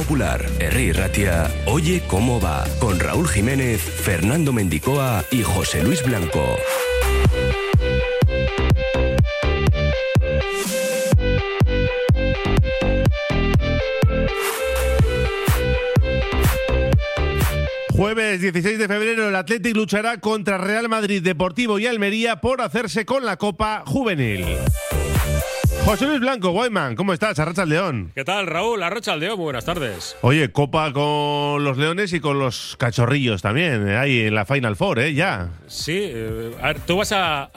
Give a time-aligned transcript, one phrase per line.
[0.00, 6.56] Popular, Herri Ratia, Oye cómo va, con Raúl Jiménez, Fernando Mendicoa y José Luis Blanco.
[17.90, 23.04] Jueves 16 de febrero el Athletic luchará contra Real Madrid Deportivo y Almería por hacerse
[23.04, 24.46] con la Copa Juvenil.
[25.90, 27.36] José Luis Blanco, Guayman, ¿cómo estás?
[27.40, 28.12] Arracha el León.
[28.14, 28.80] ¿Qué tal, Raúl?
[28.80, 30.16] Arracha el León, buenas tardes.
[30.20, 34.76] Oye, Copa con los Leones y con los cachorrillos también, eh, ahí en la Final
[34.76, 35.14] Four, ¿eh?
[35.14, 35.48] Ya.
[35.66, 37.50] Sí, eh, a ver, tú vas a,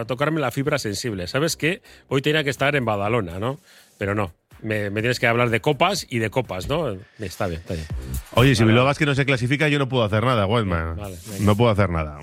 [0.00, 1.26] a tocarme la fibra sensible.
[1.26, 1.82] ¿Sabes qué?
[2.08, 3.60] Hoy tenía que estar en Badalona, ¿no?
[3.98, 4.32] Pero no,
[4.62, 6.96] me, me, tienes que hablar de copas y de copas, ¿no?
[7.20, 7.86] Está bien, está bien.
[8.32, 8.72] Oye, si vale.
[8.72, 10.46] Bilbao que no se clasifica, yo no puedo hacer nada.
[10.46, 12.18] Vale, no puedo hacer nada.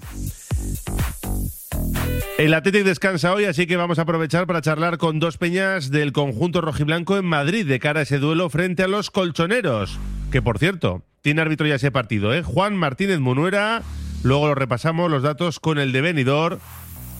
[2.37, 6.11] El Athletic descansa hoy, así que vamos a aprovechar para charlar con dos peñas del
[6.11, 9.99] conjunto rojiblanco en Madrid de cara a ese duelo frente a los colchoneros.
[10.31, 12.41] Que por cierto, tiene árbitro ya ese partido, ¿eh?
[12.41, 13.83] Juan Martínez Munuera.
[14.23, 16.59] Luego lo repasamos los datos con el de Benidorm.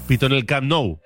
[0.08, 1.00] Pito en el Camp Nou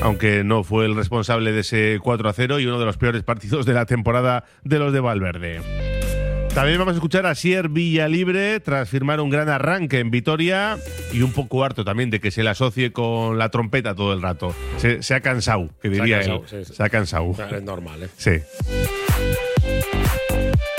[0.00, 3.22] aunque no fue el responsable de ese 4 a 0 y uno de los peores
[3.22, 5.85] partidos de la temporada de los de Valverde.
[6.56, 10.78] También vamos a escuchar a Sier Villalibre tras firmar un gran arranque en Vitoria
[11.12, 14.22] y un poco harto también de que se le asocie con la trompeta todo el
[14.22, 14.54] rato.
[14.78, 16.40] Se, se ha cansado, que diría se ha él.
[16.40, 16.74] cansado, sí, sí.
[16.74, 17.36] Se ha cansado.
[17.54, 18.08] Es normal, ¿eh?
[18.16, 18.30] Sí.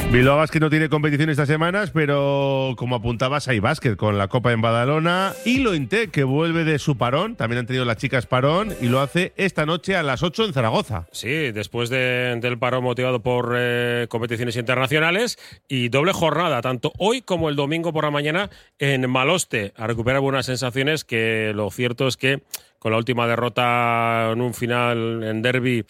[0.09, 4.53] Bilbao Basket no tiene competición estas semanas, pero como apuntabas, hay básquet con la Copa
[4.53, 5.33] en Badalona.
[5.43, 8.87] Y lo Inte, que vuelve de su parón, también han tenido las chicas parón, y
[8.87, 11.07] lo hace esta noche a las 8 en Zaragoza.
[11.11, 17.21] Sí, después de, del parón motivado por eh, competiciones internacionales y doble jornada, tanto hoy
[17.21, 22.07] como el domingo por la mañana en Maloste, a recuperar buenas sensaciones, que lo cierto
[22.07, 22.43] es que
[22.79, 25.85] con la última derrota en un final en derby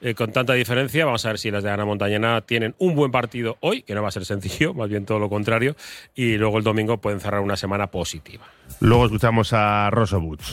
[0.00, 1.04] eh, con tanta diferencia.
[1.04, 4.02] Vamos a ver si las de Ana Montañana tienen un buen partido hoy, que no
[4.02, 5.76] va a ser sencillo, más bien todo lo contrario,
[6.14, 8.44] y luego el domingo pueden cerrar una semana positiva.
[8.80, 10.52] Luego escuchamos a Rosso Butch.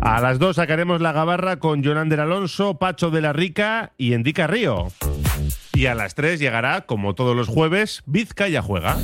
[0.00, 4.46] A las 2 sacaremos la gabarra con Jonander Alonso, Pacho de la Rica y Endica
[4.46, 4.88] Río.
[5.78, 8.96] Y a las 3 llegará, como todos los jueves, Vizcaya Juega.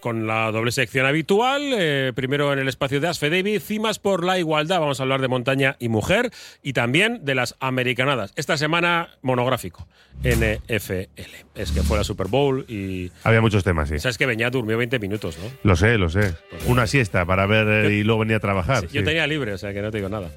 [0.00, 4.24] Con la doble sección habitual, eh, primero en el espacio de Asfe David, cimas por
[4.24, 4.80] la igualdad.
[4.80, 6.30] Vamos a hablar de montaña y mujer
[6.62, 8.32] y también de las americanadas.
[8.34, 9.86] Esta semana, monográfico,
[10.22, 11.10] NFL.
[11.54, 13.12] Es que fue la Super Bowl y.
[13.24, 13.98] Había muchos temas, sí.
[13.98, 15.50] Sabes que Beñat durmió 20 minutos, ¿no?
[15.62, 16.34] Lo sé, lo sé.
[16.48, 18.80] Pues Una siesta para ver eh, y luego venía a trabajar.
[18.80, 18.96] Sí, sí.
[18.96, 20.30] Yo tenía libre, o sea que no te digo nada.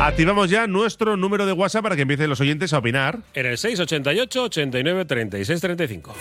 [0.00, 3.18] Activamos ya nuestro número de WhatsApp para que empiecen los oyentes a opinar.
[3.34, 6.14] En el 688 89 36 35.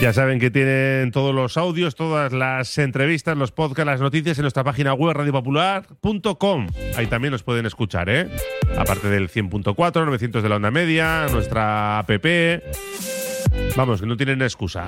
[0.00, 4.42] Ya saben que tienen todos los audios, todas las entrevistas, los podcasts, las noticias en
[4.42, 6.68] nuestra página web radiopopular.com.
[6.96, 8.28] Ahí también los pueden escuchar, ¿eh?
[8.76, 12.10] Aparte del 100.4, 900 de la onda media, nuestra app.
[13.76, 14.86] Vamos, que no tienen excusa.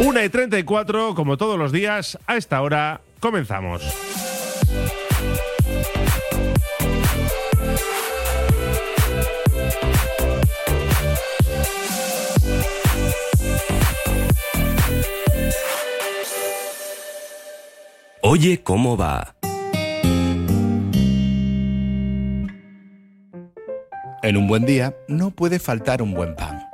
[0.00, 3.82] 1 y 34, como todos los días, a esta hora comenzamos.
[18.22, 19.34] Oye cómo va.
[24.22, 26.59] En un buen día no puede faltar un buen pan.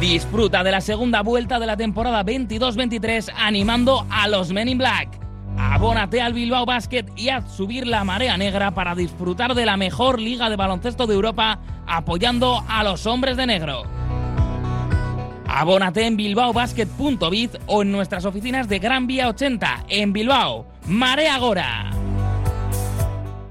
[0.00, 5.20] Disfruta de la segunda vuelta de la temporada 22-23 animando a los Men in Black.
[5.58, 10.18] Abónate al Bilbao Basket y haz subir la marea negra para disfrutar de la mejor
[10.18, 13.82] liga de baloncesto de Europa apoyando a los hombres de negro.
[15.46, 20.66] Abónate en bilbaobasket.biz o en nuestras oficinas de Gran Vía 80 en Bilbao.
[20.86, 21.99] Marea Gora.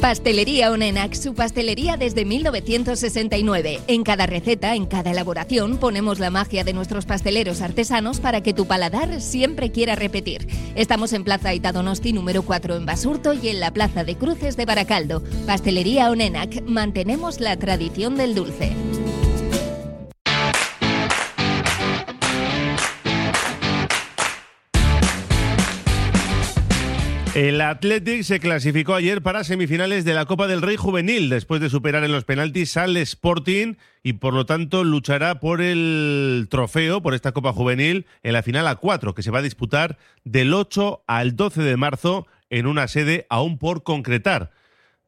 [0.00, 3.80] Pastelería Onenac, su pastelería desde 1969.
[3.88, 8.54] En cada receta, en cada elaboración, ponemos la magia de nuestros pasteleros artesanos para que
[8.54, 10.46] tu paladar siempre quiera repetir.
[10.76, 14.66] Estamos en Plaza Itadonosti número 4 en Basurto y en la Plaza de Cruces de
[14.66, 15.22] Baracaldo.
[15.46, 18.72] Pastelería Onenac, mantenemos la tradición del dulce.
[27.38, 31.70] El Athletic se clasificó ayer para semifinales de la Copa del Rey Juvenil después de
[31.70, 37.14] superar en los penaltis al Sporting y por lo tanto luchará por el trofeo, por
[37.14, 41.04] esta Copa Juvenil, en la final a 4 que se va a disputar del 8
[41.06, 44.50] al 12 de marzo en una sede aún por concretar.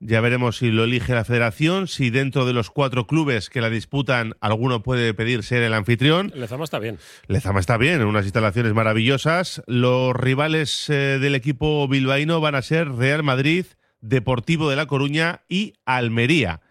[0.02, 3.69] Ya veremos si lo elige la federación, si dentro de los cuatro clubes que la
[3.69, 6.32] disputan alguno puede pedir ser el anfitrión.
[6.35, 6.99] Lezama está bien.
[7.29, 9.62] Lezama está bien, en unas instalaciones maravillosas.
[9.67, 13.67] Los rivales eh, del equipo bilbaíno van a ser Real Madrid,
[14.00, 16.62] Deportivo de La Coruña y Almería.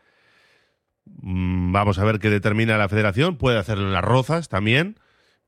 [1.06, 3.38] Mm, vamos a ver qué determina la federación.
[3.38, 4.96] Puede hacerlo en las Rozas también.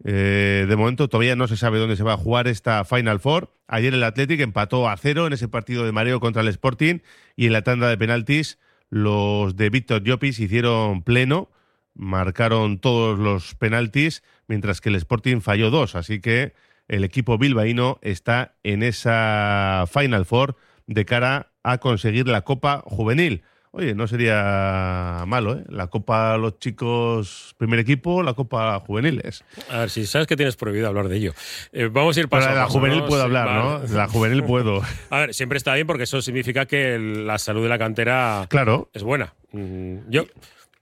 [0.03, 3.53] Eh, de momento todavía no se sabe dónde se va a jugar esta Final Four.
[3.67, 6.99] Ayer el Athletic empató a cero en ese partido de mareo contra el Sporting
[7.35, 8.57] y en la tanda de penaltis
[8.89, 11.49] los de Víctor Llopis hicieron pleno,
[11.93, 15.95] marcaron todos los penaltis, mientras que el Sporting falló dos.
[15.95, 16.53] Así que
[16.87, 20.57] el equipo bilbaíno está en esa Final Four
[20.87, 23.43] de cara a conseguir la Copa Juvenil.
[23.73, 25.63] Oye, no sería malo, ¿eh?
[25.69, 29.45] La Copa los chicos primer equipo, la Copa juveniles.
[29.69, 31.33] A ver, si sabes que tienes prohibido hablar de ello.
[31.71, 33.05] Eh, vamos a ir paso a la paso, juvenil ¿no?
[33.07, 33.59] puedo Sí, hablar, vale.
[33.61, 33.79] ¿no?
[33.79, 34.81] De la juvenil puedo.
[35.09, 38.89] A ver, siempre está bien porque eso significa que la salud de la cantera Claro.
[38.93, 39.33] es buena.
[39.53, 40.25] Mm, Yo,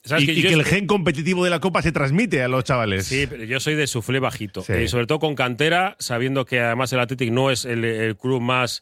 [0.04, 2.48] ¿sabes Y, que y yo que el gen competitivo de la Copa se transmite a
[2.48, 3.06] los chavales.
[3.06, 4.64] Sí, pero yo soy de suflé bajito.
[4.64, 4.74] Sí.
[4.74, 8.42] Y sobre todo con cantera, sabiendo que además el Athletic no es el, el club
[8.42, 8.82] más,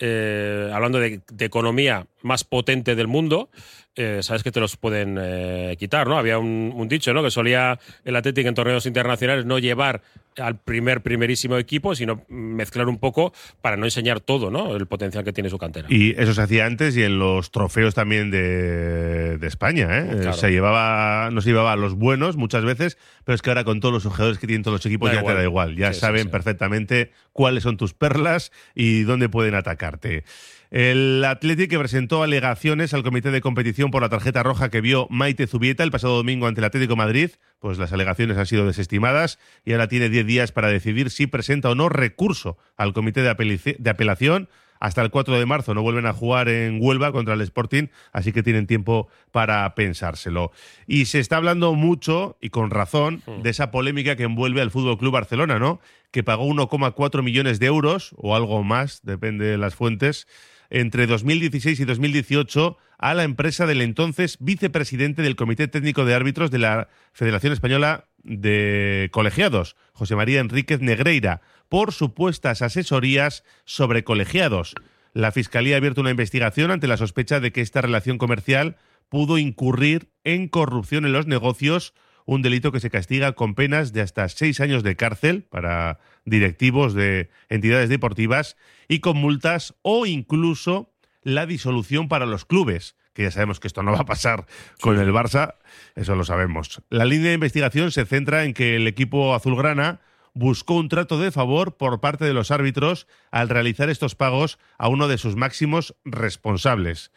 [0.00, 3.48] eh, hablando de, economía, más potente del mundo.
[3.96, 6.18] eh, sabes que te los pueden eh, quitar, ¿no?
[6.18, 7.22] Había un, un dicho, ¿no?
[7.22, 10.02] Que solía el Athletic en torneos internacionales no llevar
[10.38, 14.74] al primer, primerísimo equipo, sino mezclar un poco para no enseñar todo, ¿no?
[14.76, 15.86] El potencial que tiene su cantera.
[15.90, 19.88] Y eso se hacía antes y en los trofeos también de, de España.
[19.98, 20.08] ¿eh?
[20.20, 20.32] Claro.
[20.32, 23.80] Se llevaba, no se llevaba a los buenos muchas veces, pero es que ahora con
[23.80, 25.34] todos los jugadores que tienen todos los equipos Da ya igual.
[25.34, 25.76] te da igual.
[25.76, 26.28] Ya Sí, sí, saben sí.
[26.28, 30.24] perfectamente cuáles son tus perlas y dónde pueden atacarte.
[30.74, 35.06] El Athletic que presentó alegaciones al comité de competición por la tarjeta roja que vio
[35.08, 37.30] Maite Zubieta el pasado domingo ante el Atlético Madrid,
[37.60, 41.70] pues las alegaciones han sido desestimadas y ahora tiene 10 días para decidir si presenta
[41.70, 44.48] o no recurso al comité de, de apelación.
[44.80, 48.32] Hasta el 4 de marzo no vuelven a jugar en Huelva contra el Sporting, así
[48.32, 50.50] que tienen tiempo para pensárselo.
[50.88, 54.98] Y se está hablando mucho, y con razón, de esa polémica que envuelve al Fútbol
[54.98, 55.80] Club Barcelona, ¿no?
[56.10, 60.26] Que pagó 1,4 millones de euros, o algo más, depende de las fuentes,
[60.70, 66.50] entre 2016 y 2018 a la empresa del entonces vicepresidente del Comité Técnico de Árbitros
[66.50, 74.74] de la Federación Española de Colegiados, José María Enríquez Negreira, por supuestas asesorías sobre colegiados.
[75.12, 78.76] La Fiscalía ha abierto una investigación ante la sospecha de que esta relación comercial
[79.08, 84.00] pudo incurrir en corrupción en los negocios, un delito que se castiga con penas de
[84.00, 88.56] hasta seis años de cárcel para directivos de entidades deportivas
[88.88, 90.90] y con multas o incluso
[91.22, 94.46] la disolución para los clubes, que ya sabemos que esto no va a pasar
[94.80, 95.54] con el Barça,
[95.94, 96.82] eso lo sabemos.
[96.90, 100.00] La línea de investigación se centra en que el equipo azulgrana
[100.34, 104.88] buscó un trato de favor por parte de los árbitros al realizar estos pagos a
[104.88, 107.12] uno de sus máximos responsables.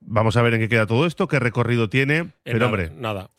[0.00, 2.90] Vamos a ver en qué queda todo esto, qué recorrido tiene, Eh, pero nada, hombre,
[2.96, 3.30] Nada.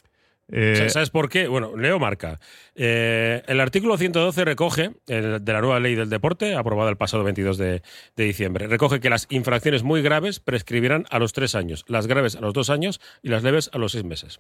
[0.52, 1.48] Eh, ¿Sabes por qué?
[1.48, 2.40] Bueno, Leo marca.
[2.76, 7.24] Eh, el artículo 112 recoge, el de la nueva ley del deporte, aprobada el pasado
[7.24, 7.82] 22 de,
[8.16, 12.36] de diciembre, recoge que las infracciones muy graves prescribirán a los tres años, las graves
[12.36, 14.40] a los dos años y las leves a los seis meses.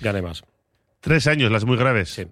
[0.00, 0.44] Gane más.
[1.00, 2.10] tres años, las muy graves.
[2.10, 2.26] Sí.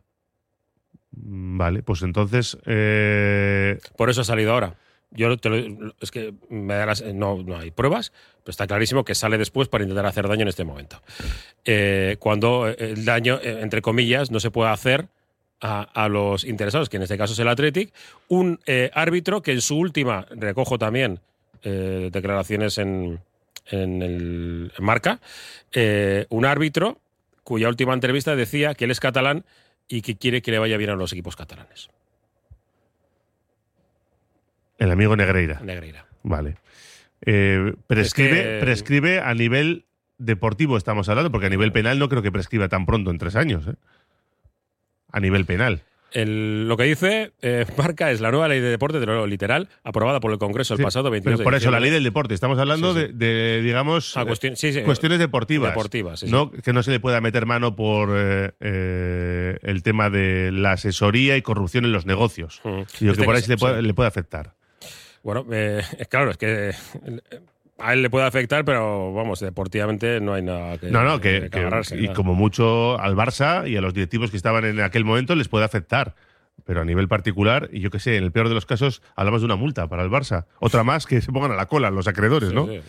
[1.13, 4.77] Mm, Vale, pues entonces eh, Por eso ha salido ahora.
[5.15, 9.15] Yo te lo- es que me las- no, no hay pruebas, pero está clarísimo que
[9.15, 11.01] sale después para intentar hacer daño en este momento.
[11.65, 15.07] Eh, cuando el daño, eh, entre comillas, no se puede hacer
[15.61, 17.93] a, a los interesados, que en este caso es el Athletic,
[18.29, 21.21] un eh, árbitro que en su última, recojo también
[21.63, 23.21] declaraciones en,
[23.71, 25.19] en el en marca,
[26.29, 26.99] un árbitro
[27.43, 29.47] cuya última entrevista decía que él es catalán
[29.89, 31.89] y que quiere que le vaya bien a los equipos catalanes.
[34.85, 35.61] El amigo Negreira.
[35.63, 36.05] Negreira.
[36.23, 36.57] Vale.
[37.25, 39.87] Eh, prescribe, que- prescribe a nivel
[40.19, 43.35] deportivo, estamos hablando, porque a nivel penal no creo que prescriba tan pronto, en tres
[43.35, 43.67] años.
[43.67, 43.75] ¿eh?
[45.11, 45.83] A nivel penal.
[46.13, 49.69] El- lo que dice eh, Marca es la nueva ley de deporte, de lo literal,
[49.83, 52.05] aprobada por el Congreso el Sí, pasado 22 Pero de por eso, la ley del
[52.05, 52.35] deporte.
[52.35, 53.13] Estamos hablando Sí, sí.
[53.15, 55.75] De, de, digamos, Ah, eh, cuestión- sí, sí, cuestiones deportivas.
[56.29, 60.73] no, Que no se le pueda meter mano por eh, eh, el tema de la
[60.73, 62.61] asesoría y corrupción en los negocios.
[62.65, 62.69] Mm.
[62.69, 62.73] Y
[63.07, 63.87] yo Este que por que ahí se le puede, sí.
[63.87, 64.55] le puede afectar.
[65.25, 67.21] Bueno, eh, claro, es que eh,
[67.79, 71.41] a él le puede afectar, pero vamos, deportivamente no hay nada que, No, no, que,
[71.43, 72.15] que que- agarrarse, y nada.
[72.15, 75.65] como mucho al Barça y a los directivos que estaban en aquel momento les puede
[75.65, 76.15] afectar.
[76.65, 79.41] Pero a nivel particular, y yo qué sé, en el peor de los casos, hablamos
[79.43, 80.47] de una multa para el Barça.
[80.61, 82.67] Otra más que se pongan a la cola los acreedores, Sí, ¿no?
[82.69, 82.81] sí.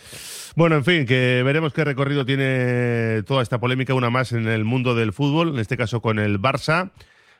[0.55, 4.63] Bueno, en fin, que veremos qué recorrido tiene toda esta polémica, una más en el
[4.65, 6.91] mundo del fútbol, en este caso con el Barça,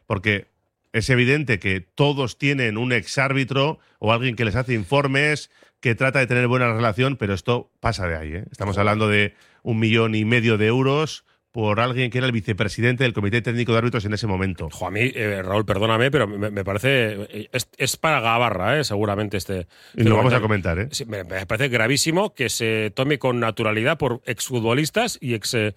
[0.07, 0.47] porque
[0.95, 5.49] es evidente que todos tienen un exárbitro o alguien que les hace informes,
[5.81, 8.33] que trata de tener buena relación, pero esto pasa de ahí.
[8.33, 8.45] ¿eh?
[8.49, 13.03] Estamos hablando de un millón y medio de euros por alguien que era el vicepresidente
[13.03, 14.69] del Comité Técnico de Árbitros en ese momento.
[14.71, 17.13] Jo, a mí, eh, Raúl, perdóname, pero me, me parece.
[17.29, 19.67] eh, Es, es para Gabarra, eh, seguramente este.
[19.95, 20.87] Y este lo vamos a comentar, ¿eh?
[20.91, 25.73] Sí, me, me parece gravísimo que se tome con naturalidad por exfutbolistas y ex eh,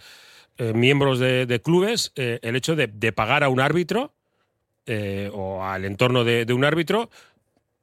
[0.74, 4.14] miembros de, de clubes el hecho de, de pagar a un árbitro
[4.88, 7.08] eh, o al entorno de, de un árbitro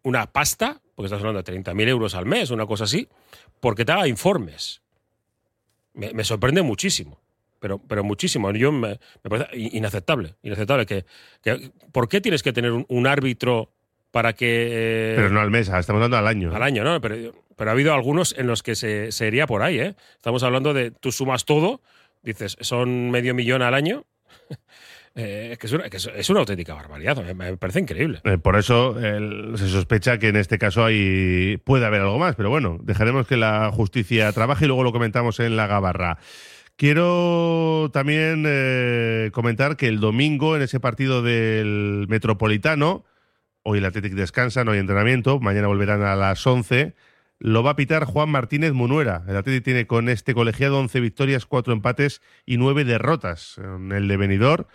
[0.03, 3.07] una pasta, porque estás hablando de 30.000 euros al mes, una cosa así,
[3.59, 4.81] porque te haga informes.
[5.93, 7.19] Me, me sorprende muchísimo.
[7.59, 8.51] Pero, pero muchísimo.
[8.51, 10.35] Yo me, me parece inaceptable.
[10.43, 10.85] Inaceptable.
[10.85, 11.05] Que,
[11.41, 13.71] que- ¿Por qué tienes que tener un, un árbitro
[14.11, 14.67] para que.
[14.71, 16.53] eh, Pero no al mes, estamos hablando al año.
[16.55, 17.01] al año, ¿no?
[17.01, 19.95] Pero, pero ha habido algunos en los que se, se iría por ahí, ¿eh?
[20.15, 21.81] Estamos hablando de tú sumas todo,
[22.21, 24.03] dices, son medio millón al año.
[25.15, 25.67] Eh, es que
[25.97, 28.19] es- una auténtica barbaridad, me, parece increíble.
[28.25, 32.49] Eh, por eso se sospecha que en este caso hay, puede haber algo más, pero
[32.49, 36.17] bueno, dejaremos que la justicia trabaje y luego lo comentamos en la gabarra.
[36.75, 43.05] Quiero también eh, comentar que el domingo en ese partido del Metropolitano,
[43.63, 46.93] hoy el Athletic descansa, no hay entrenamiento, mañana volverán a las 11,
[47.39, 49.23] lo va a pitar Juan Martínez Munuera.
[49.29, 54.09] El Athletic tiene con este colegiado 11 victorias, 4 empates y 9 derrotas en el
[54.09, 54.65] de Benidorm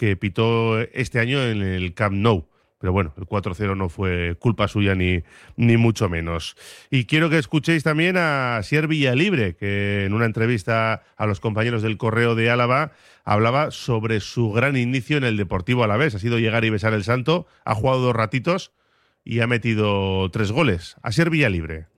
[0.00, 2.46] que pitó este año en el Camp Nou.
[2.78, 5.22] Pero bueno, el 4-0 no fue culpa suya ni,
[5.56, 6.56] ni mucho menos.
[6.90, 11.82] Y quiero que escuchéis también a Sier Villalibre, que en una entrevista a los compañeros
[11.82, 12.92] del Correo de Álava
[13.24, 16.14] hablaba sobre su gran inicio en el Deportivo Alavés.
[16.14, 18.72] Ha sido llegar y besar el santo, ha jugado dos ratitos
[19.22, 20.96] y ha metido tres goles.
[21.02, 21.88] A Sier Villalibre.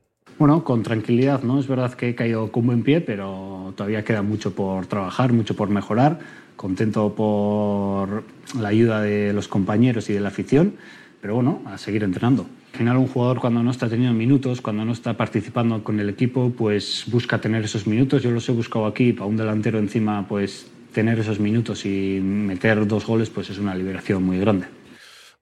[0.41, 1.61] Bueno, con tranquilidad, ¿no?
[1.61, 5.55] Es verdad que he caído con buen pie, pero todavía queda mucho por trabajar, mucho
[5.55, 6.42] por mejorar.
[6.57, 8.25] Contento por
[8.59, 10.75] la ayuda de los compañeros y de la afición,
[11.21, 12.47] pero bueno, a seguir entrenando.
[12.73, 16.09] Al final un jugador cuando no está teniendo minutos, cuando no está participando con el
[16.09, 18.23] equipo, pues busca tener esos minutos.
[18.23, 22.87] Yo los he buscado aquí, para un delantero encima, pues tener esos minutos y meter
[22.87, 24.67] dos goles, pues es una liberación muy grande.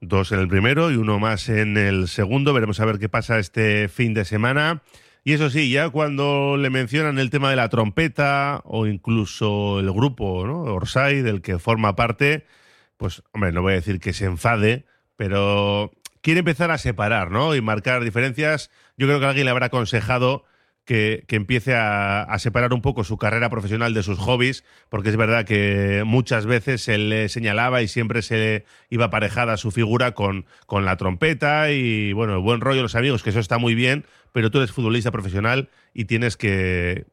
[0.01, 2.55] Dos en el primero y uno más en el segundo.
[2.55, 4.83] Veremos a ver qué pasa este fin de semana.
[5.23, 9.93] Y eso sí, ya cuando le mencionan el tema de la trompeta o incluso el
[9.93, 10.63] grupo, ¿no?
[10.63, 12.47] Orsay, del que forma parte,
[12.97, 14.87] pues, hombre, no voy a decir que se enfade,
[15.17, 15.91] pero
[16.23, 17.55] quiere empezar a separar, ¿no?
[17.55, 18.71] Y marcar diferencias.
[18.97, 20.45] Yo creo que alguien le habrá aconsejado
[20.91, 25.17] que, que empiece a, separar un poco su carrera profesional de sus hobbies, porque es
[25.17, 30.47] verdad que muchas veces se le señalaba y siempre se iba aparejada su figura con,
[30.67, 34.05] con la trompeta y, bueno, el buen rollo los amigos, que eso está muy bien,
[34.33, 37.05] pero tú eres futbolista profesional y tienes que,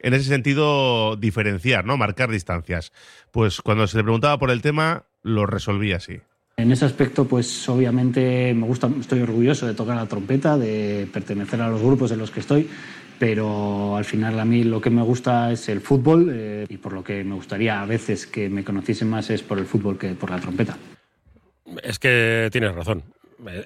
[0.00, 1.96] en ese sentido, diferenciar, ¿no?
[1.96, 2.92] Marcar distancias.
[3.30, 6.20] Pues cuando se le preguntaba por el tema, lo resolvía así.
[6.56, 11.60] En ese aspecto, pues obviamente me gusta, estoy orgulloso de tocar la trompeta, de pertenecer
[11.60, 12.68] a los grupos en los que estoy,
[13.18, 16.92] pero al final a mí lo que me gusta es el fútbol eh, y por
[16.92, 20.10] lo que me gustaría a veces que me conociesen más es por el fútbol que
[20.14, 20.76] por la trompeta.
[21.82, 23.02] Es que tienes razón.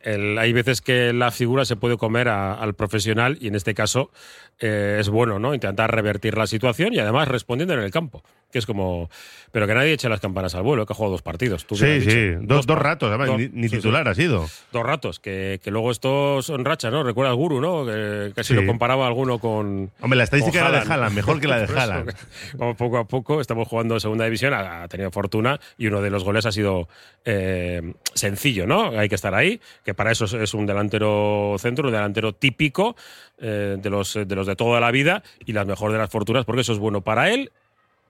[0.05, 4.11] Hay veces que la figura se puede comer al profesional y en este caso
[4.59, 5.55] eh, es bueno, ¿no?
[5.55, 9.11] Intentar revertir la situación y además respondiendo en el campo, que es como...
[9.51, 11.65] Pero que nadie eche las campanas al vuelo, que ha jugado dos partidos.
[11.67, 13.77] tú Sí, sí, dos, dos ratos, además, dos- ni, ni sí, sí.
[13.77, 14.47] titular ha sido.
[14.73, 17.03] Dos ratos, que, que luego esto son rachas, ¿no?
[17.03, 17.87] Recuerda al Guru, ¿no?
[17.87, 18.61] Que casi Sí.
[18.61, 19.91] lo comparaba alguno con...
[20.01, 21.15] Hombre, la estadística era de Haaland.
[21.15, 22.15] Mejor que la de Haaland.
[22.57, 26.03] Vamos poco a poco, estamos jugando en segunda división, ha, ha tenido fortuna y uno
[26.03, 26.89] de los goles ha sido
[27.25, 28.99] eh, sencillo, ¿no?
[28.99, 32.97] Hay que estar ahí, que para eso es- un delantero centro, un delantero típico
[33.39, 36.45] eh, de, los, de los de toda la vida y la mejor de las fortunas,
[36.45, 37.51] porque eso es bueno para él,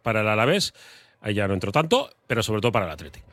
[0.02, 0.72] para el Alavés,
[1.20, 3.26] ahí ya no entró tanto, pero sobre todo para el Atlético.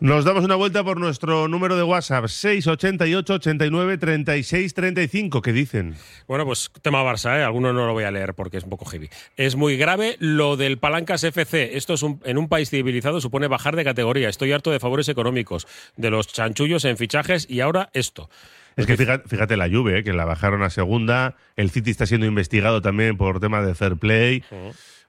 [0.00, 5.40] Nos damos una vuelta por nuestro número de WhatsApp, 688 89 36 35.
[5.40, 5.94] ¿Qué dicen?
[6.26, 7.44] Bueno, pues tema Barça, ¿eh?
[7.44, 9.08] alguno no lo voy a leer porque es un poco heavy.
[9.36, 11.76] Es muy grave lo del Palancas FC.
[11.76, 14.28] Esto es un- en un país civilizado supone bajar de categoría.
[14.28, 18.28] Estoy harto de favores económicos, de los chanchullos en fichajes y ahora esto.
[18.76, 21.36] Es que fíjate, fíjate la Juve, eh, que la bajaron a segunda.
[21.54, 24.42] El City está siendo investigado también por tema de fair play.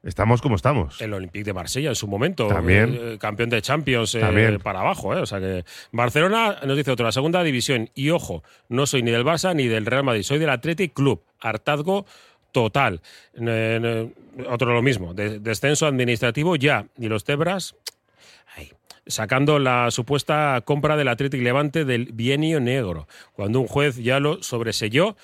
[0.06, 1.02] Estamos como estamos.
[1.02, 2.98] El Olympique de Marsella en su momento, También.
[2.98, 4.60] eh, campeón de Champions eh, También.
[4.60, 8.44] para abajo, eh, o sea que Barcelona nos dice otro, la segunda división y ojo,
[8.70, 12.06] no soy ni del Barça ni del Real Madrid, soy del Athletic Club, hartazgo
[12.52, 13.02] total.
[14.48, 17.76] Otro lo mismo, de- descenso administrativo ya y los Tebras
[18.56, 18.72] ay,
[19.08, 24.42] sacando la supuesta compra del Athletic Levante del bienio negro, cuando un juez ya lo
[24.44, 25.16] sobreselló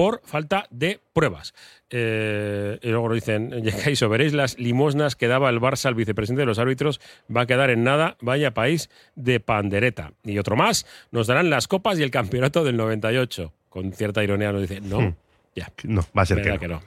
[0.00, 1.52] por falta de pruebas.
[1.90, 5.94] Eh, y luego nos dicen, llegáis o veréis las limosnas que daba el Barça al
[5.94, 7.02] vicepresidente de los árbitros,
[7.34, 10.14] va a quedar en nada, vaya país de pandereta.
[10.24, 13.52] Y otro más, nos darán las copas y el campeonato del 98.
[13.68, 15.14] Con cierta ironía nos dice, no, Hmm.
[15.54, 16.58] ya, No, va a ser que no.
[16.58, 16.82] que no.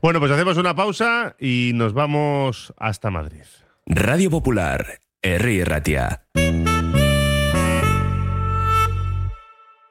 [0.00, 3.42] Bueno, pues hacemos una pausa y nos vamos hasta Madrid.
[3.84, 6.22] Radio Popular, Herri Ratia.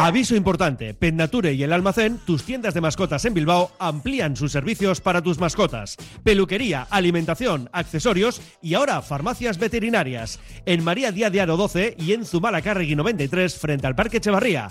[0.00, 4.52] Aviso importante, Pet Nature y el Almacén, tus tiendas de mascotas en Bilbao, amplían sus
[4.52, 5.96] servicios para tus mascotas.
[6.22, 10.38] Peluquería, alimentación, accesorios y ahora farmacias veterinarias.
[10.66, 14.70] En María Díaz de Aro 12 y en Zumalacárregui 93 frente al Parque Echevarría.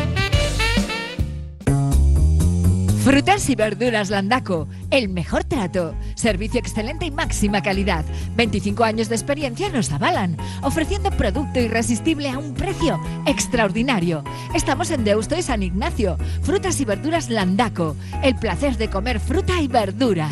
[3.03, 8.05] Frutas y verduras Landaco, el mejor trato, servicio excelente y máxima calidad.
[8.35, 14.23] 25 años de experiencia nos avalan, ofreciendo producto irresistible a un precio extraordinario.
[14.53, 16.15] Estamos en Deusto y San Ignacio.
[16.43, 20.29] Frutas y verduras Landaco, el placer de comer fruta y verdura.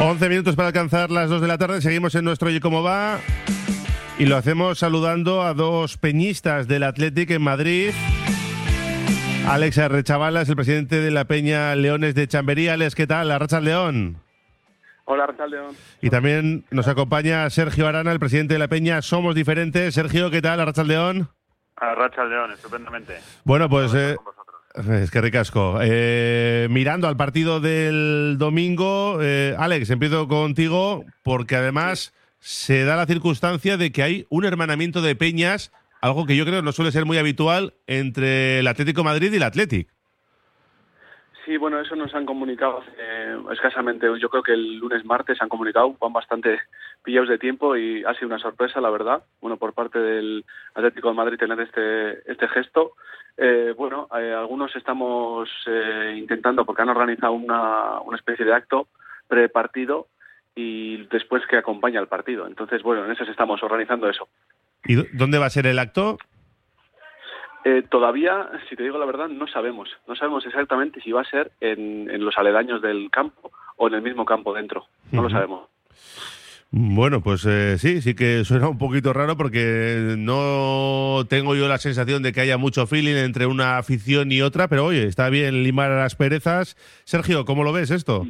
[0.00, 1.80] 11 minutos para alcanzar las 2 de la tarde.
[1.80, 3.18] Seguimos en nuestro Oye Cómo Va.
[4.18, 7.90] Y lo hacemos saludando a dos peñistas del Athletic en Madrid.
[9.46, 12.66] Alex Arrechavala es el presidente de la Peña Leones de Chamberí.
[12.66, 13.30] Alex, ¿qué tal?
[13.30, 14.20] Arracha León.
[15.04, 15.76] Hola, Rachel León.
[16.02, 19.94] Y también nos acompaña Sergio Arana, el presidente de la Peña Somos Diferentes.
[19.94, 20.58] Sergio, ¿qué tal?
[20.58, 21.30] Arracha León.
[21.76, 23.18] A Rachel León, estupendamente.
[23.44, 24.16] Bueno, pues eh,
[24.74, 25.78] es que ricasco.
[25.80, 33.06] Eh, mirando al partido del domingo, eh, Alex, empiezo contigo porque además se da la
[33.06, 37.04] circunstancia de que hay un hermanamiento de peñas, algo que yo creo no suele ser
[37.04, 39.88] muy habitual entre el Atlético Madrid y el Athletic.
[41.44, 45.48] Sí, bueno, eso nos han comunicado eh, escasamente, yo creo que el lunes, martes han
[45.48, 46.58] comunicado, van bastante
[47.02, 51.08] pillados de tiempo y ha sido una sorpresa, la verdad, bueno, por parte del Atlético
[51.08, 52.92] de Madrid tener este, este gesto.
[53.38, 58.88] Eh, bueno, eh, algunos estamos eh, intentando, porque han organizado una, una especie de acto
[59.26, 60.08] pre-partido
[60.60, 62.46] y después que acompaña al partido.
[62.48, 64.28] Entonces, bueno, en eso estamos organizando eso.
[64.84, 66.18] ¿Y dó- dónde va a ser el acto?
[67.64, 69.88] Eh, todavía, si te digo la verdad, no sabemos.
[70.08, 73.94] No sabemos exactamente si va a ser en, en los aledaños del campo o en
[73.94, 74.86] el mismo campo dentro.
[75.12, 75.68] No lo sabemos.
[76.70, 81.78] Bueno, pues eh, sí, sí que suena un poquito raro porque no tengo yo la
[81.78, 85.62] sensación de que haya mucho feeling entre una afición y otra, pero oye, está bien
[85.62, 86.76] limar las perezas.
[87.04, 88.26] Sergio, ¿cómo lo ves esto?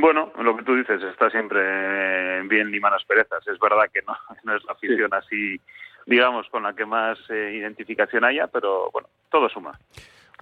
[0.00, 3.46] Bueno, lo que tú dices, está siempre bien limar las perezas.
[3.46, 5.60] Es verdad que no, no es la afición así,
[6.06, 9.78] digamos, con la que más eh, identificación haya, pero bueno, todo suma.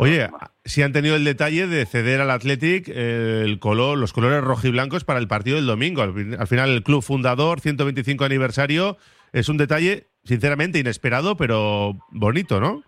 [0.01, 0.29] Oye,
[0.65, 5.19] si han tenido el detalle de ceder al Athletic el color, los colores rojiblancos para
[5.19, 6.03] el partido del domingo.
[6.03, 8.97] Al, fin- al final, el club fundador, 125 aniversario,
[9.33, 12.85] es un detalle, sinceramente, inesperado, pero bonito, ¿no?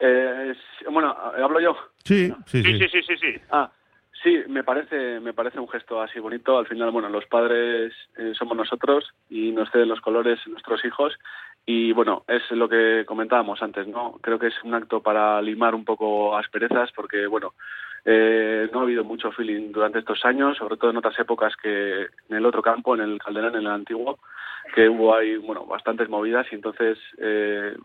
[0.00, 0.52] Eh,
[0.90, 1.74] bueno, hablo yo.
[2.04, 3.40] Sí, sí, Sí, sí, sí, sí, sí.
[3.50, 3.70] Ah,
[4.22, 6.58] sí, me parece, me parece un gesto así bonito.
[6.58, 11.18] Al final, bueno, los padres eh, somos nosotros y nos ceden los colores nuestros hijos.
[11.66, 14.18] Y bueno, es lo que comentábamos antes, ¿no?
[14.22, 17.52] Creo que es un acto para limar un poco asperezas porque, bueno,
[18.04, 22.08] eh, no ha habido mucho feeling durante estos años, sobre todo en otras épocas que
[22.28, 24.18] en el otro campo, en el Calderón, en el antiguo,
[24.74, 27.76] que hubo ahí, bueno, bastantes movidas y entonces eh,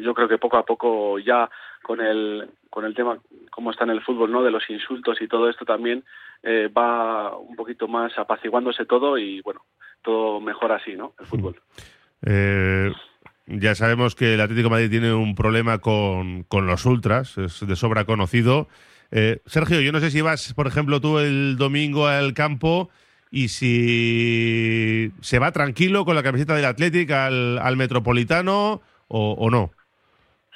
[0.00, 1.50] yo creo que poco a poco ya
[1.82, 3.18] con el con el tema
[3.50, 6.04] cómo está en el fútbol no de los insultos y todo esto también
[6.42, 9.62] eh, va un poquito más apaciguándose todo y bueno
[10.02, 11.56] todo mejor así no el fútbol
[12.22, 12.92] Eh,
[13.46, 17.76] ya sabemos que el Atlético Madrid tiene un problema con, con los ultras, es de
[17.76, 18.68] sobra conocido.
[19.10, 22.90] Eh, Sergio, yo no sé si vas, por ejemplo, tú el domingo al campo
[23.30, 29.70] y si se va tranquilo con la camiseta del Atlético al, al Metropolitano o no.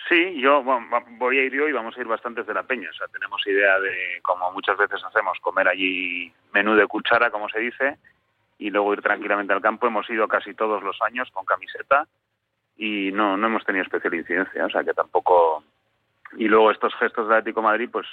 [0.08, 2.90] Sí, yo voy a ir yo y vamos a ir bastantes de la peña.
[2.90, 7.48] O sea, tenemos idea de, como muchas veces hacemos, comer allí menú de cuchara, como
[7.48, 7.98] se dice,
[8.58, 9.86] y luego ir tranquilamente al campo.
[9.86, 12.06] Hemos ido casi todos los años con camiseta
[12.76, 14.66] y no, no hemos tenido especial incidencia.
[14.66, 15.64] O sea, que tampoco...
[16.36, 18.06] Y luego estos gestos de Atlético Madrid, pues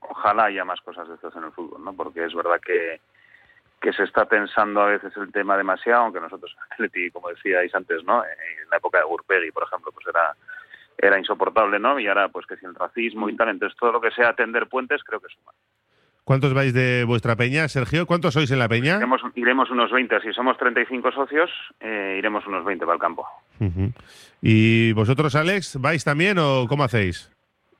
[0.00, 1.94] ojalá haya más cosas de estas en el fútbol, ¿no?
[1.94, 3.00] Porque es verdad que,
[3.80, 8.02] que se está pensando a veces el tema demasiado, aunque nosotros, Atleti, como decíais antes,
[8.04, 8.24] ¿no?
[8.24, 10.34] En la época de Gurpegui, por ejemplo, pues era
[10.98, 11.98] era insoportable, ¿no?
[12.00, 14.66] Y ahora, pues que si el racismo y tal, entonces todo lo que sea tender
[14.68, 15.52] puentes, creo que suma.
[16.24, 18.04] ¿Cuántos vais de vuestra peña, Sergio?
[18.04, 18.96] ¿Cuántos sois en la peña?
[18.96, 23.24] Iremos, iremos unos 20, si somos 35 socios, eh, iremos unos 20 para el campo.
[24.42, 27.30] ¿Y vosotros, Alex, vais también o cómo hacéis?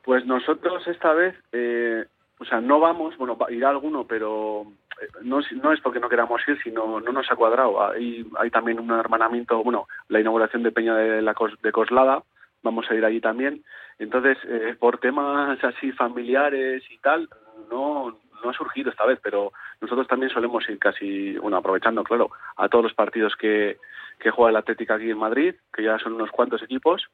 [0.05, 2.05] Pues nosotros esta vez, eh,
[2.39, 4.63] o sea, no vamos, bueno, irá alguno, pero
[5.03, 7.91] eh, no, es- no es porque no queramos ir, sino no nos ha cuadrado.
[7.91, 12.23] Hay, hay también un hermanamiento, bueno, la inauguración de Peña de, la Cos- de Coslada,
[12.67, 13.65] vamos a ir allí también.
[13.99, 17.29] Entonces, eh, por temas así familiares y tal,
[17.71, 22.31] no, no ha surgido esta vez, pero nosotros también solemos ir casi, bueno, aprovechando, claro,
[22.57, 23.79] a todos los partidos que,
[24.19, 27.05] que juega el Atlético aquí en Madrid, que ya son unos cuantos equipos,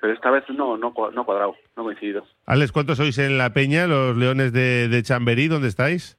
[0.00, 2.26] pero esta vez no, no, no cuadrado, no coincidido.
[2.46, 5.46] Alex, ¿cuántos sois en la peña, los Leones de, de Chamberí?
[5.46, 6.18] ¿Dónde estáis?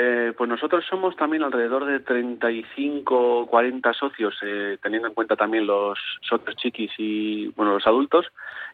[0.00, 5.66] Eh, pues nosotros somos también alrededor de 35, 40 socios, eh, teniendo en cuenta también
[5.66, 8.26] los socios chiquis y bueno los adultos.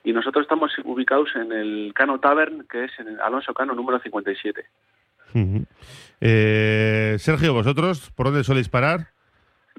[0.04, 3.98] Y nosotros estamos ubicados en el Cano Tavern, que es en el Alonso Cano número
[4.00, 4.66] 57.
[5.34, 5.64] Ujú.
[6.20, 9.08] Eh, Sergio, ¿vosotros por dónde soléis parar?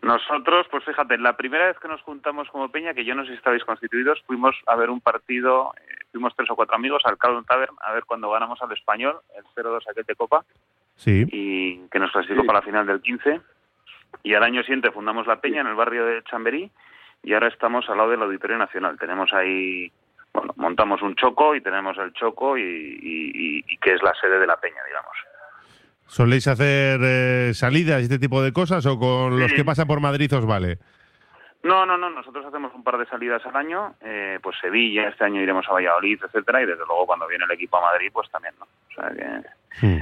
[0.01, 3.29] Nosotros, pues fíjate, la primera vez que nos juntamos como Peña, que yo no sé
[3.29, 7.19] si estabais constituidos, fuimos a ver un partido, eh, fuimos tres o cuatro amigos al
[7.19, 10.43] Calum Tavern a ver cuando ganamos al Español, el 0-2 aquel de Copa,
[10.95, 11.25] Sí.
[11.31, 13.41] y que nos clasificó para la final del 15.
[14.23, 16.71] Y al año siguiente fundamos la Peña en el barrio de Chamberí
[17.23, 18.97] y ahora estamos al lado del Auditorio Nacional.
[18.97, 19.91] Tenemos ahí,
[20.33, 24.13] bueno, montamos un choco y tenemos el choco y, y- y- y que es la
[24.19, 25.15] sede de la Peña, digamos.
[26.07, 29.57] ¿Soléis hacer eh, salidas y este tipo de cosas o con los Sí.
[29.57, 30.77] que pasan por Madrid os vale?
[31.63, 35.23] No, no, no, nosotros hacemos un par de salidas al año, eh, pues Sevilla, este
[35.25, 38.29] año iremos a Valladolid, etcétera, y desde luego cuando viene el equipo a Madrid, pues
[38.29, 38.65] también, ¿no?
[38.65, 39.85] O sea que...
[39.85, 39.99] Hmm.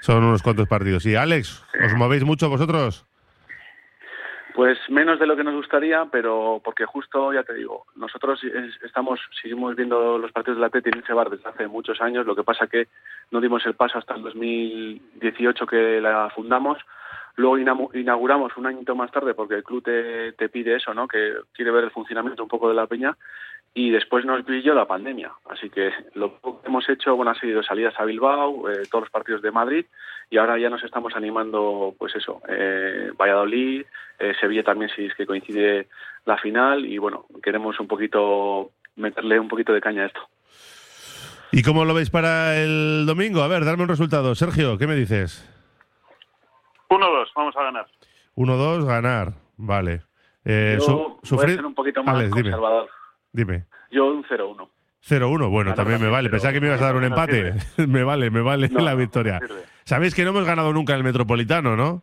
[0.00, 1.04] Son unos cuantos partidos.
[1.06, 3.04] ¿Y Alex, os movéis mucho vosotros?
[4.54, 8.82] Pues menos de lo que nos gustaría, pero porque justo, ya te digo, nosotros es-
[8.82, 12.34] estamos, seguimos viendo los partidos del Atleti en ese bar desde hace muchos años, lo
[12.34, 12.88] que pasa que
[13.30, 16.78] no dimos el paso hasta el 2018 que la fundamos,
[17.36, 17.56] luego
[17.94, 21.06] inauguramos un añito más tarde porque el club te, te pide eso, ¿no?
[21.06, 23.16] Que quiere ver el funcionamiento un poco de la peña
[23.74, 27.38] y después nos pilló la pandemia, así que lo poco que hemos hecho, bueno, ha
[27.38, 29.86] sido salidas a Bilbao, eh, todos los partidos de Madrid
[30.30, 33.84] y ahora ya nos estamos animando, pues eso, eh, Valladolid,
[34.18, 35.88] eh, Sevilla también si es que coincide
[36.24, 40.20] la final y bueno, queremos un poquito meterle un poquito de caña a esto.
[41.52, 43.42] ¿Y cómo lo veis para el domingo?
[43.42, 44.34] A ver, darme un resultado.
[44.34, 45.48] Sergio, ¿qué me dices?
[46.90, 47.86] 1-2, vamos a ganar.
[48.34, 49.32] 1-2, ganar.
[49.56, 50.02] Vale.
[50.44, 52.82] Eh, Yo su- voy a sufrir- ser un poquito más Alex, conservador.
[52.84, 52.97] Dime.
[53.90, 54.68] Yo un 0-1.
[55.08, 56.28] 0-1, bueno, también me vale.
[56.28, 57.54] Pensaba que me ibas a dar un no empate.
[57.86, 59.38] me vale, me vale No, la victoria.
[59.40, 59.46] no.
[59.84, 62.02] Sabéis que no hemos ganado nunca el Metropolitano, ¿no?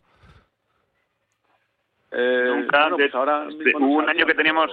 [2.12, 4.72] Eh, Nunca, bueno, pues ahora de- hubo un año que teníamos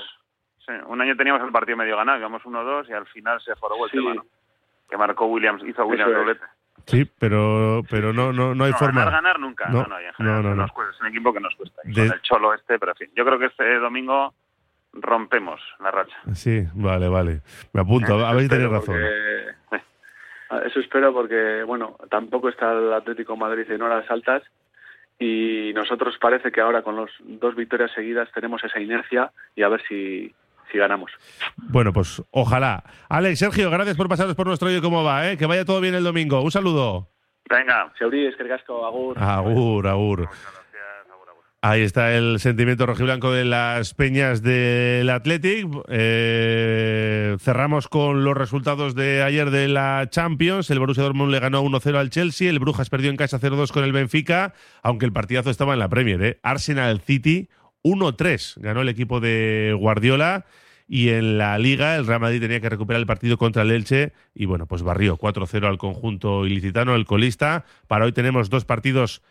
[0.65, 3.87] sí, un año teníamos el partido medio ganado, íbamos 1-2 y al final se jorobó
[3.87, 3.97] el Sí.
[3.99, 4.25] tema, ¿no?
[4.89, 6.45] Que marcó Williams, hizo Williams doblete.
[6.87, 9.05] Sí, pero, pero no, no, no hay No, forma.
[9.05, 9.69] Ganar, ganar nunca.
[9.69, 10.55] No, No, no, no, no, no.
[10.55, 11.81] nos cuesta, es un equipo que nos cuesta.
[11.85, 13.11] Y De- Con el cholo este, pero en fin.
[13.17, 14.35] Yo creo que este domingo
[14.93, 16.17] rompemos la racha.
[16.35, 17.41] Sí, vale, vale.
[17.73, 18.95] Me apunto, a ver si tenéis razón.
[18.95, 19.83] porque-
[20.51, 24.43] Ah, Eso espero porque, bueno, tampoco está el Atlético de Madrid en horas altas
[25.19, 29.69] y nosotros parece que ahora con los dos victorias seguidas tenemos esa inercia y a
[29.69, 30.35] ver si
[30.71, 31.11] si ganamos.
[31.57, 32.83] Bueno, pues ojalá.
[33.09, 35.37] Alex, Sergio, gracias por pasaros por nuestro Oye Cómo Va, ¿eh?
[35.39, 36.41] que vaya todo bien el domingo.
[36.43, 37.09] Un saludo.
[37.49, 37.93] Venga.
[37.99, 39.19] Que casco, agur.
[39.19, 40.29] Agur, agur.
[41.65, 45.69] Ahí está el sentimiento rojiblanco de las peñas del Athletic.
[45.91, 50.71] Eh, cerramos con los resultados de ayer de la Champions.
[50.71, 52.51] El Borussia Dortmund le ganó 1-0 al Chelsea.
[52.51, 55.89] El Brujas perdió en casa 0-2 con el Benfica, aunque el partidazo estaba en la
[55.89, 56.21] Premier.
[56.25, 56.41] ¿eh?
[56.43, 57.49] Arsenal City
[57.85, 60.47] 1-3 ganó el equipo de Guardiola.
[60.89, 64.13] Y en la Liga, el Real Madrid tenía que recuperar el partido contra el Elche
[64.35, 67.67] y bueno, pues barrió 4-0 al conjunto ilicitano, el colista.
[67.87, 69.23] Para hoy tenemos dos partidos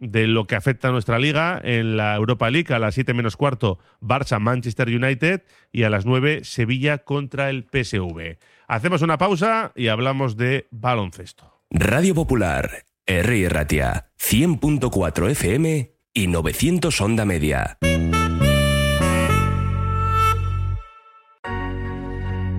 [0.00, 3.36] de lo que afecta a nuestra liga en la Europa League a las 7 menos
[3.36, 8.38] cuarto Barça Manchester United y a las 9 Sevilla contra el PSV.
[8.66, 11.62] Hacemos una pausa y hablamos de baloncesto.
[11.70, 13.48] Radio Popular, R.
[13.48, 17.78] Ratia, 100.4 FM y 900 Onda Media.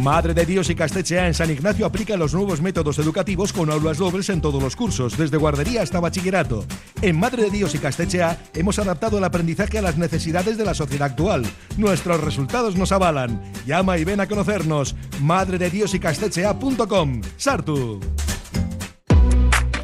[0.00, 3.98] Madre de Dios y Castechea en San Ignacio aplica los nuevos métodos educativos con aulas
[3.98, 6.64] dobles en todos los cursos, desde guardería hasta bachillerato.
[7.02, 10.72] En Madre de Dios y Castechea hemos adaptado el aprendizaje a las necesidades de la
[10.72, 11.44] sociedad actual.
[11.76, 13.42] Nuestros resultados nos avalan.
[13.66, 14.96] Llama y ven a conocernos.
[15.20, 17.20] Madre de Dios y Castechea.com.
[17.36, 18.00] Sartu.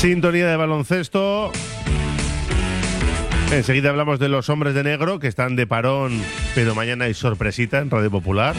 [0.00, 1.52] Sintonía de baloncesto.
[3.52, 6.22] Enseguida hablamos de los hombres de negro que están de parón,
[6.54, 8.56] pero mañana hay sorpresita en Radio Popular.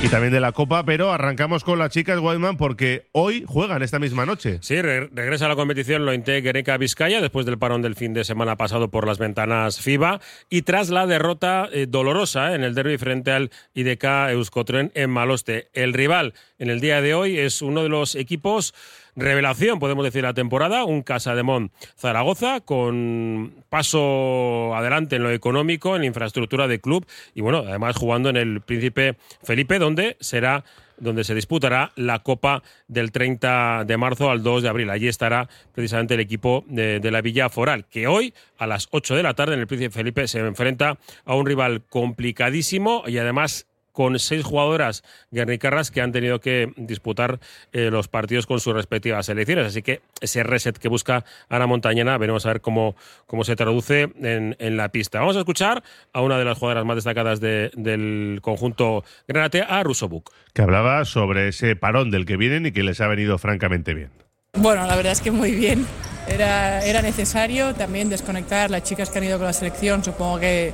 [0.00, 3.98] Y también de la Copa, pero arrancamos con las chicas Guayman porque hoy juegan esta
[3.98, 4.58] misma noche.
[4.62, 8.22] Sí, re regresa a la competición Lointe Guereca Vizcaya después del parón del fin de
[8.22, 12.96] semana pasado por las ventanas FIBA y tras la derrota eh, dolorosa en el derby
[12.98, 15.68] frente al IDK Euskotren en Maloste.
[15.72, 18.74] El rival en el día de hoy es uno de los equipos
[19.18, 25.30] revelación, podemos decir, la temporada, un Casa de Mon Zaragoza con paso adelante en lo
[25.30, 30.64] económico, en infraestructura de club y bueno, además jugando en el Príncipe Felipe, donde será
[31.00, 34.90] donde se disputará la Copa del 30 de marzo al 2 de abril.
[34.90, 39.14] Allí estará precisamente el equipo de, de, la Villa Foral, que hoy a las 8
[39.14, 43.67] de la tarde en el Príncipe Felipe se enfrenta a un rival complicadísimo y además
[43.98, 47.40] con seis jugadoras guernicarras que han tenido que disputar
[47.72, 49.66] eh, los partidos con sus respectivas selecciones.
[49.66, 52.94] Así que ese reset que busca Ana Montañena, veremos a ver cómo,
[53.26, 55.18] cómo se traduce en, en, la pista.
[55.18, 55.82] Vamos a escuchar
[56.12, 60.30] a una de las jugadoras más destacadas de, del conjunto Granate, a Rusobuk.
[60.52, 64.12] Que hablaba sobre ese parón del que vienen y que les ha venido francamente bien.
[64.52, 65.84] Bueno, la verdad es que muy bien.
[66.28, 70.04] Era, era necesario también desconectar las chicas que han ido con la selección.
[70.04, 70.72] Supongo que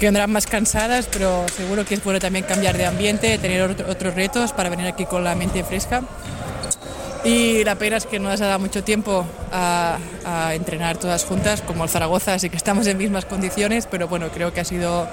[0.00, 3.86] que vendrán más cansadas, pero seguro que es bueno también cambiar de ambiente, tener otro,
[3.90, 6.02] otros retos para venir aquí con la mente fresca.
[7.22, 11.26] Y la pena es que no nos ha dado mucho tiempo a, a, entrenar todas
[11.26, 14.64] juntas, como el Zaragoza, así que estamos en mismas condiciones, pero bueno, creo que ha
[14.64, 15.06] sido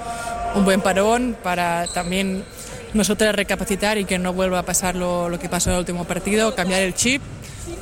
[0.54, 2.42] un buen parón para también
[2.94, 6.06] nosotras recapacitar y que no vuelva a pasar lo, lo que pasó en el último
[6.06, 7.20] partido, cambiar el chip,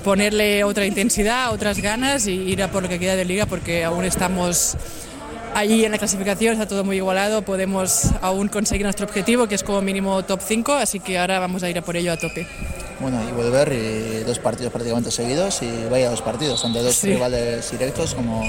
[0.03, 3.85] ponerle otra intensidad, otras ganas y ir a por lo que queda de liga, porque
[3.85, 4.77] aún estamos
[5.57, 9.62] Allí en la clasificación está todo muy igualado, podemos aún conseguir nuestro objetivo, que es
[9.62, 12.47] como mínimo top 5, así que ahora vamos a ir a por ello a tope.
[13.01, 17.09] bueno, y volver y dos partidos prácticamente seguidos y vaya dos partidos, ante dos Sí.
[17.14, 18.42] rivales directos como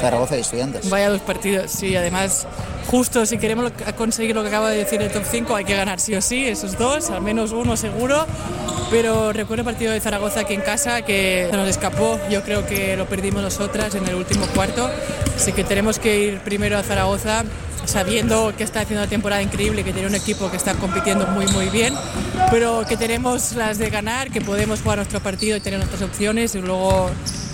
[0.00, 0.88] Zaragoza y Estudiantes.
[0.90, 2.46] Vaya dos partidos, sí, además,
[2.86, 6.00] justo si queremos conseguir lo que acaba de decir el top 5, hay que ganar
[6.00, 8.26] sí o sí, esos dos, al menos uno seguro.
[8.90, 12.66] Pero recuerdo el partido de Zaragoza aquí en casa que se nos escapó, yo creo
[12.66, 14.90] que lo perdimos nosotras en el último cuarto,
[15.36, 17.44] así que tenemos que ir primero a Zaragoza
[17.84, 21.46] sabiendo que está haciendo una temporada increíble, que tiene un equipo que está compitiendo muy
[21.48, 21.94] muy bien,
[22.50, 26.54] pero que tenemos las de ganar, que podemos jugar nuestro partido y tener nuestras opciones
[26.54, 27.10] y luego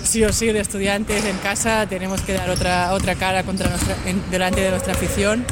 [0.07, 3.95] sí o sí de estudiantes en casa tenemos que dar otra, otra cara contra nuestra,
[4.07, 5.45] en- delante de nuestra afición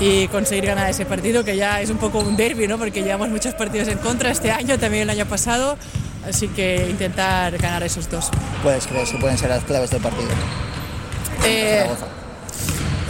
[0.00, 2.78] y conseguir ganar ese partido que ya es un poco un derby, ¿no?
[2.78, 5.76] porque llevamos muchos partidos en contra este año, también el año pasado,
[6.28, 8.30] así que intentar ganar esos dos.
[8.62, 10.28] ¿Cuáles crees que pueden ser las claves del partido?
[11.44, 11.86] Eh,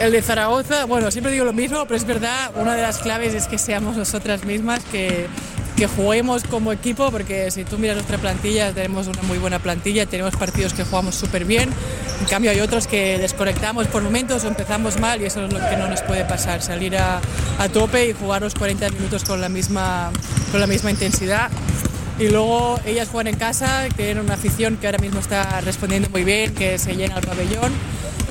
[0.01, 3.35] el de Zaragoza, bueno, siempre digo lo mismo, pero es verdad, una de las claves
[3.35, 5.27] es que seamos nosotras mismas, que,
[5.83, 10.07] que juguemos como equipo, porque si tú miras nuestra plantilla, tenemos una muy buena plantilla,
[10.07, 11.71] tenemos partidos que jugamos súper bien,
[12.21, 15.59] en cambio hay otros que desconectamos por momentos o empezamos mal y eso es lo
[15.59, 17.21] que no nos puede pasar, salir a,
[17.59, 20.13] a tope y jugar los 40 minutos con la misma,
[20.53, 21.51] con la misma intensidad.
[22.17, 26.23] Y luego ellas juegan en casa, tienen una afición que ahora mismo está respondiendo muy
[26.23, 27.73] bien, que se llena el pabellón.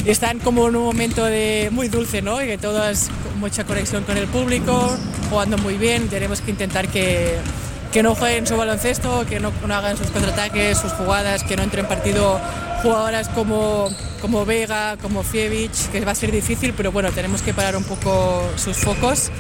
[0.05, 2.41] Están como en un momento de muy dulce, ¿no?
[2.41, 4.89] Y que todas con mucha conexión con el público,
[5.29, 6.07] jugando muy bien.
[6.09, 7.37] Tenemos que intentar que,
[7.91, 11.63] que no jueguen su baloncesto, que no, no hagan sus contraataques, sus jugadas, que no
[11.63, 12.39] entren en partido
[12.81, 13.89] jugadoras como,
[14.21, 17.83] como Vega, como Fievich, que va a ser difícil, pero bueno, tenemos que parar un
[17.83, 19.31] poco sus focos,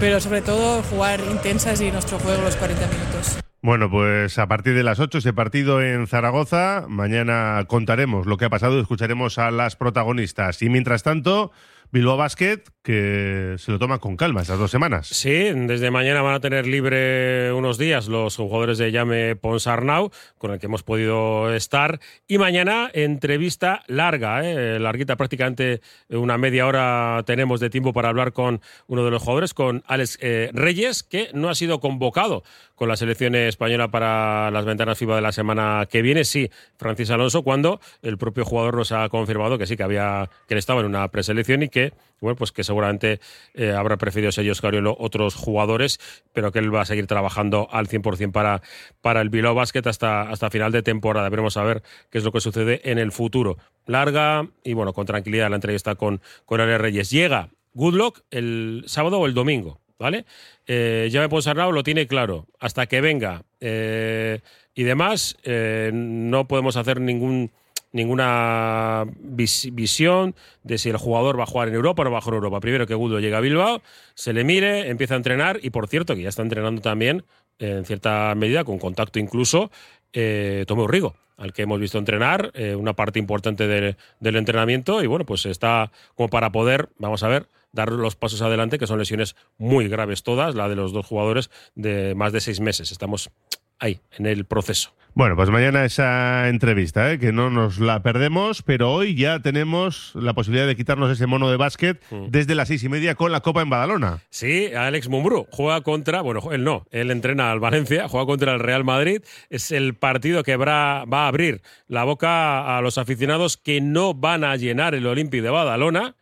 [0.00, 3.49] pero sobre todo jugar intensas y nuestro juego los 40 minutos.
[3.62, 6.86] Bueno, pues a partir de las 8 ese partido en Zaragoza.
[6.88, 10.62] Mañana contaremos lo que ha pasado y escucharemos a las protagonistas.
[10.62, 11.52] Y mientras tanto,
[11.92, 15.08] Bilbao Basket, que se lo toma con calma esas dos semanas.
[15.08, 20.52] Sí, desde mañana van a tener libre unos días los jugadores de Llame Ponsarnau, con
[20.52, 22.00] el que hemos podido estar.
[22.28, 24.78] Y mañana entrevista larga, ¿eh?
[24.78, 29.52] larguita, prácticamente una media hora tenemos de tiempo para hablar con uno de los jugadores,
[29.52, 32.44] con Alex eh, Reyes, que no ha sido convocado
[32.80, 36.24] con la selección española para las ventanas FIBA de la semana que viene.
[36.24, 40.54] Sí, Francis Alonso, cuando el propio jugador nos ha confirmado que sí, que había que
[40.54, 43.20] él estaba en una preselección y que, bueno, pues que seguramente
[43.52, 46.00] eh, habrá preferido ser Oscariolo otros jugadores,
[46.32, 48.62] pero que él va a seguir trabajando al 100% para,
[49.02, 51.28] para el Bilbao Basket hasta, hasta final de temporada.
[51.28, 53.58] Veremos a ver qué es lo que sucede en el futuro.
[53.84, 57.10] Larga y, bueno, con tranquilidad la entrevista con, con Ale Reyes.
[57.10, 59.79] Llega Goodluck el sábado o el domingo.
[60.00, 60.24] ¿Vale?
[60.66, 62.46] Eh, ya me Ponsarnau lo tiene claro.
[62.58, 64.40] Hasta que venga eh,
[64.74, 67.50] y demás, eh, no podemos hacer ningún
[67.92, 72.18] ninguna vis- visión de si el jugador va a jugar en Europa o no va
[72.20, 72.60] a en Europa.
[72.60, 73.82] Primero que Gudo llegue a Bilbao,
[74.14, 77.24] se le mire, empieza a entrenar y por cierto que ya está entrenando también
[77.58, 79.70] eh, en cierta medida, con contacto incluso,
[80.14, 85.02] eh, Tomo Rigo, al que hemos visto entrenar, eh, una parte importante de- del entrenamiento
[85.02, 88.86] y bueno, pues está como para poder, vamos a ver, dar los pasos adelante, que
[88.86, 92.92] son lesiones muy graves todas, la de los dos jugadores de más de seis meses.
[92.92, 93.30] Estamos
[93.78, 94.94] ahí, en el proceso.
[95.12, 97.18] Bueno, pues mañana esa entrevista, ¿eh?
[97.18, 101.50] que no nos la perdemos, pero hoy ya tenemos la posibilidad de quitarnos ese mono
[101.50, 104.22] de básquet desde las seis y media con la Copa en Badalona.
[104.30, 108.60] Sí, Alex Mumbrú juega contra, bueno, él no, él entrena al Valencia, juega contra el
[108.60, 109.22] Real Madrid.
[109.48, 114.44] Es el partido que va a abrir la boca a los aficionados que no van
[114.44, 116.14] a llenar el Olympic de Badalona.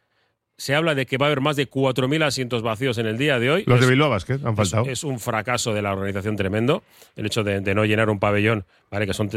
[0.58, 3.38] Se habla de que va a haber más de 4.000 asientos vacíos en el día
[3.38, 3.62] de hoy.
[3.66, 4.84] Los de Es- Bilbao Basket han es, faltado.
[4.86, 6.82] es un fracaso de la organización tremendo.
[7.14, 9.30] El hecho de, de no llenar un pabellón, vale, que son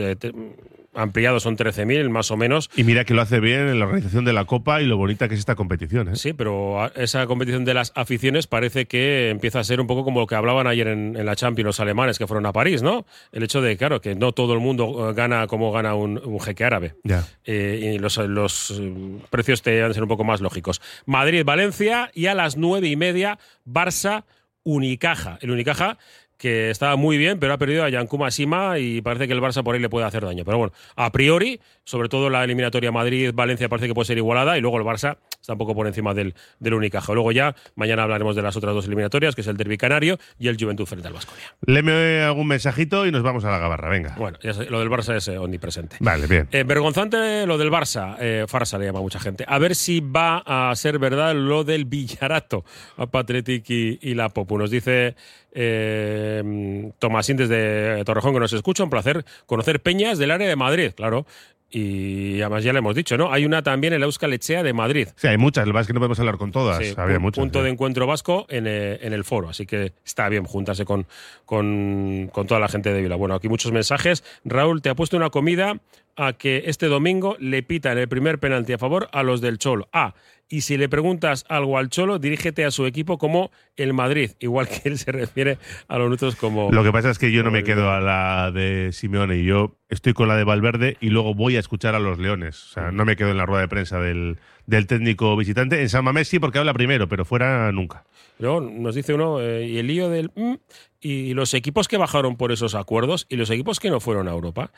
[0.94, 2.70] ampliados, son 13.000 más o menos.
[2.76, 5.28] Y mira que lo hace bien en la organización de la Copa y lo bonita
[5.28, 6.10] que es esta competición.
[6.10, 6.16] ¿eh?
[6.16, 10.04] Sí, pero a- esa competición de las aficiones parece que empieza a ser un poco
[10.04, 12.82] como lo que hablaban ayer en, en la Champions los alemanes que fueron a París,
[12.84, 13.06] ¿no?
[13.32, 16.40] El hecho de, claro, que no todo el mundo eh, gana como gana un, un
[16.40, 16.96] jeque árabe.
[17.04, 17.26] Ya.
[17.46, 18.94] Eh, y los, los eh,
[19.30, 20.82] precios te han de ser un poco más lógicos.
[21.06, 25.38] Madrid-Valencia y a las nueve y media Barça-Unicaja.
[25.42, 25.98] El Unicaja
[26.42, 29.64] que estaba muy bien, pero ha perdido a Yankuma Sima y parece que el Barça
[29.64, 30.44] por ahí le puede hacer daño.
[30.44, 34.62] Pero bueno, a priori, sobre todo la eliminatoria Madrid-Valencia parece que puede ser igualada y
[34.62, 37.14] luego el Barça está un poco por encima del, del Unicaja.
[37.14, 40.48] Luego ya, mañana hablaremos de las otras dos eliminatorias, que es el Derby Canario y
[40.48, 41.56] el Juventud frente al Vasconia.
[41.66, 44.16] Léeme algún mensajito y nos vamos a la gabarra, venga.
[44.18, 45.98] Bueno, ya sé, lo del Barça es eh, omnipresente.
[46.00, 46.48] Vale, bien.
[46.52, 49.44] Eh, vergonzante lo del Barça, eh, farsa le llama mucha gente.
[49.48, 52.64] A ver si va a ser verdad lo del Villarato
[52.98, 54.58] a Patretic y, y la Popu.
[54.58, 55.16] Nos dice
[55.54, 58.84] eh, Tomasín desde Torrejón que nos escucha.
[58.84, 61.26] Un placer conocer peñas del área de Madrid, claro.
[61.72, 63.32] Y además ya le hemos dicho, ¿no?
[63.32, 65.08] Hay una también en la Euskal Echea de Madrid.
[65.16, 66.78] Sí, hay muchas, lo que es que no podemos hablar con todas.
[66.86, 67.42] Sí, Había muchas.
[67.42, 67.64] punto sí.
[67.66, 71.08] de encuentro vasco en, eh, en el foro, así que está bien juntarse con,
[71.46, 73.16] con, con toda la gente de Vila.
[73.16, 74.24] Bueno, aquí muchos mensajes.
[74.46, 75.80] Raúl, te ha puesto una comida
[76.18, 79.88] a que este domingo le pitan el primer penalti a favor a los del Cholo.
[79.94, 80.14] Ah,
[80.52, 84.68] y si le preguntas algo al Cholo, dirígete a su equipo como el Madrid, igual
[84.68, 86.70] que él se refiere a los nuestros como...
[86.72, 89.44] Lo que pasa es que yo no me quedo a la de Simeone.
[89.46, 92.66] Yo estoy con la de Valverde y luego voy a escuchar a los Leones.
[92.66, 95.82] O sea, no me quedo en la rueda de prensa del, del técnico visitante.
[95.82, 98.04] En San Mamés sí, porque habla primero, pero fuera nunca.
[98.38, 100.32] Luego nos dice uno, eh, y el lío del...
[100.36, 100.56] mm,
[101.00, 104.32] y los equipos que bajaron por esos acuerdos y los equipos que no fueron a
[104.32, 104.72] Europa.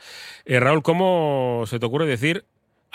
[0.44, 2.44] Eh, Raúl, ¿cómo se te ocurre decir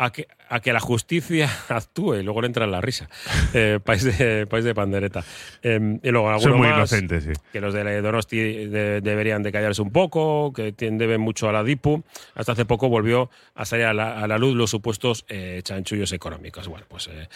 [0.01, 2.15] a que, a que la justicia actúe?
[2.15, 3.07] Y luego le entra la risa.
[3.53, 5.23] Eh, país, de, país de pandereta.
[5.63, 7.31] Eh, y luego alguno muy más, inocente, sí.
[7.51, 11.63] Que los de Donosti de- deberían de callarse un poco, que deben mucho a la
[11.63, 12.03] DIPU.
[12.35, 16.11] Hasta hace poco volvió a salir a la, a la luz los supuestos eh, chanchullos
[16.13, 16.67] económicos.
[16.67, 17.07] Bueno, pues...
[17.07, 17.27] eh,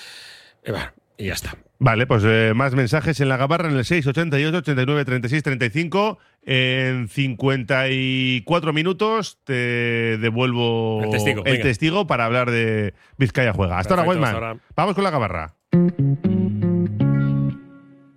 [0.66, 1.55] eh, bueno, y ya está.
[1.80, 6.18] Vale, pues eh, más mensajes en la gabarra en el 688 89 36 35.
[6.45, 11.01] En 54 minutos te devuelvo
[11.45, 13.80] El testigo, para hablar de Vizcaya Juega.
[13.80, 14.57] Hasta ahora, Perfecto, ahora.
[14.76, 15.55] Vamos con la gabarra.